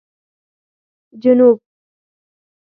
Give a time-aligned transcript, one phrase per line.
[1.21, 1.59] جنوب